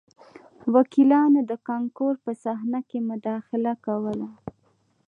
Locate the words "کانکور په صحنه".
1.67-2.79